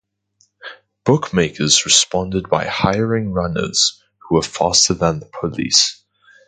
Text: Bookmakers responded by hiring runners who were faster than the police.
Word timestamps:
Bookmakers 1.05 1.85
responded 1.85 2.49
by 2.49 2.65
hiring 2.65 3.33
runners 3.33 4.01
who 4.21 4.33
were 4.37 4.41
faster 4.41 4.95
than 4.95 5.19
the 5.19 5.27
police. 5.39 6.01